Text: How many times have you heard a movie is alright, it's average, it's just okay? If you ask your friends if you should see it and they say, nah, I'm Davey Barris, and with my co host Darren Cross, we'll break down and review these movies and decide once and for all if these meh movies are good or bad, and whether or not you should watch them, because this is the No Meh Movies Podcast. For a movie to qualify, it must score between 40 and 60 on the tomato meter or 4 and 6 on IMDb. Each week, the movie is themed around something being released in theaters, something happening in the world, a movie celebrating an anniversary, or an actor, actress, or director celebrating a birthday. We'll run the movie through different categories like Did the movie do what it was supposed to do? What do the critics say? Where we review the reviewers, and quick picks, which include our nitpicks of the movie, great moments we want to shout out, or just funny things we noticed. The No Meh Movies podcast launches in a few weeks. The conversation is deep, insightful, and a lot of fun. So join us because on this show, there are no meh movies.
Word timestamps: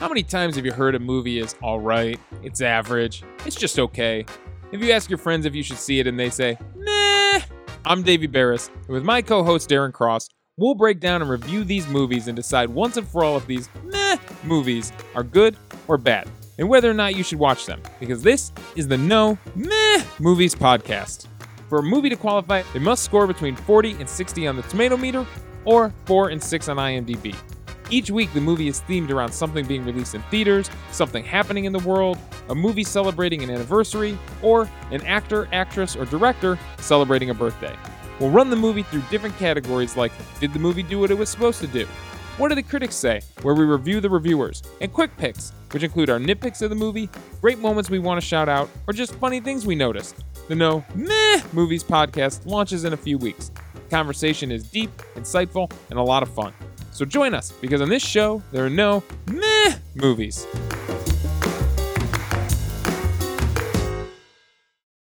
How 0.00 0.08
many 0.08 0.24
times 0.24 0.56
have 0.56 0.66
you 0.66 0.72
heard 0.72 0.96
a 0.96 0.98
movie 0.98 1.38
is 1.38 1.54
alright, 1.62 2.18
it's 2.42 2.60
average, 2.60 3.22
it's 3.46 3.54
just 3.54 3.78
okay? 3.78 4.26
If 4.72 4.82
you 4.82 4.90
ask 4.90 5.08
your 5.08 5.18
friends 5.18 5.46
if 5.46 5.54
you 5.54 5.62
should 5.62 5.78
see 5.78 6.00
it 6.00 6.08
and 6.08 6.18
they 6.18 6.30
say, 6.30 6.58
nah, 6.74 7.40
I'm 7.84 8.02
Davey 8.02 8.26
Barris, 8.26 8.70
and 8.74 8.88
with 8.88 9.04
my 9.04 9.22
co 9.22 9.44
host 9.44 9.70
Darren 9.70 9.92
Cross, 9.92 10.30
we'll 10.56 10.74
break 10.74 10.98
down 10.98 11.22
and 11.22 11.30
review 11.30 11.62
these 11.62 11.86
movies 11.86 12.26
and 12.26 12.34
decide 12.34 12.70
once 12.70 12.96
and 12.96 13.06
for 13.06 13.22
all 13.22 13.36
if 13.36 13.46
these 13.46 13.68
meh 13.84 14.16
movies 14.42 14.92
are 15.14 15.22
good 15.22 15.56
or 15.86 15.96
bad, 15.96 16.28
and 16.58 16.68
whether 16.68 16.90
or 16.90 16.94
not 16.94 17.14
you 17.14 17.22
should 17.22 17.38
watch 17.38 17.64
them, 17.64 17.80
because 18.00 18.20
this 18.20 18.50
is 18.74 18.88
the 18.88 18.98
No 18.98 19.38
Meh 19.54 20.02
Movies 20.18 20.56
Podcast. 20.56 21.28
For 21.68 21.78
a 21.78 21.82
movie 21.84 22.08
to 22.08 22.16
qualify, 22.16 22.64
it 22.74 22.82
must 22.82 23.04
score 23.04 23.28
between 23.28 23.54
40 23.54 23.92
and 23.92 24.08
60 24.08 24.48
on 24.48 24.56
the 24.56 24.62
tomato 24.62 24.96
meter 24.96 25.24
or 25.64 25.94
4 26.06 26.30
and 26.30 26.42
6 26.42 26.68
on 26.68 26.78
IMDb. 26.78 27.36
Each 27.90 28.10
week, 28.10 28.32
the 28.32 28.40
movie 28.40 28.68
is 28.68 28.80
themed 28.80 29.10
around 29.10 29.32
something 29.32 29.66
being 29.66 29.84
released 29.84 30.14
in 30.14 30.22
theaters, 30.22 30.70
something 30.90 31.24
happening 31.24 31.66
in 31.66 31.72
the 31.72 31.80
world, 31.80 32.18
a 32.48 32.54
movie 32.54 32.84
celebrating 32.84 33.42
an 33.42 33.50
anniversary, 33.50 34.18
or 34.42 34.68
an 34.90 35.02
actor, 35.02 35.48
actress, 35.52 35.94
or 35.94 36.06
director 36.06 36.58
celebrating 36.78 37.30
a 37.30 37.34
birthday. 37.34 37.76
We'll 38.18 38.30
run 38.30 38.48
the 38.48 38.56
movie 38.56 38.84
through 38.84 39.02
different 39.10 39.36
categories 39.38 39.96
like 39.96 40.12
Did 40.40 40.52
the 40.52 40.58
movie 40.58 40.82
do 40.82 41.00
what 41.00 41.10
it 41.10 41.18
was 41.18 41.28
supposed 41.28 41.60
to 41.60 41.66
do? 41.66 41.86
What 42.36 42.48
do 42.48 42.54
the 42.54 42.62
critics 42.62 42.96
say? 42.96 43.20
Where 43.42 43.54
we 43.54 43.64
review 43.64 44.00
the 44.00 44.10
reviewers, 44.10 44.62
and 44.80 44.92
quick 44.92 45.16
picks, 45.16 45.52
which 45.70 45.82
include 45.82 46.10
our 46.10 46.18
nitpicks 46.18 46.62
of 46.62 46.70
the 46.70 46.76
movie, 46.76 47.08
great 47.40 47.58
moments 47.58 47.90
we 47.90 47.98
want 47.98 48.20
to 48.20 48.26
shout 48.26 48.48
out, 48.48 48.68
or 48.86 48.92
just 48.92 49.14
funny 49.16 49.40
things 49.40 49.66
we 49.66 49.74
noticed. 49.74 50.24
The 50.48 50.54
No 50.54 50.84
Meh 50.94 51.42
Movies 51.52 51.84
podcast 51.84 52.44
launches 52.44 52.84
in 52.84 52.92
a 52.92 52.96
few 52.96 53.18
weeks. 53.18 53.50
The 53.74 53.90
conversation 53.90 54.50
is 54.50 54.64
deep, 54.64 54.90
insightful, 55.14 55.70
and 55.90 55.98
a 55.98 56.02
lot 56.02 56.22
of 56.22 56.34
fun. 56.34 56.52
So 56.94 57.04
join 57.04 57.34
us 57.34 57.50
because 57.50 57.80
on 57.80 57.88
this 57.88 58.04
show, 58.04 58.40
there 58.52 58.64
are 58.64 58.70
no 58.70 59.02
meh 59.26 59.74
movies. 59.96 60.46